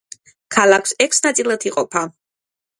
[0.57, 2.05] ქალაქი ექვს ნაწილად იყოფა.